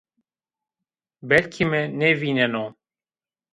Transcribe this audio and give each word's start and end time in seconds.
Belkî 1.29 1.63
mi 1.71 1.83
nêvîneno 1.99 2.65